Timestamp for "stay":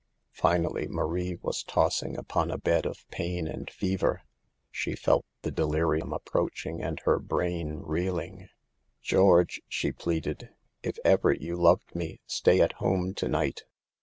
12.25-12.61